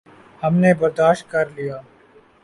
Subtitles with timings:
[0.43, 1.77] ہم نے برداشت کر لیا۔